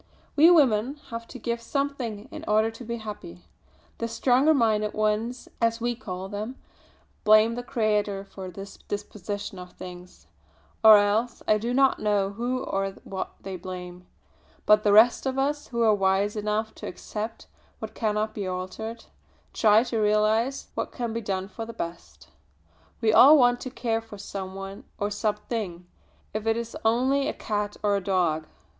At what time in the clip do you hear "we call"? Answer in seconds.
5.79-6.27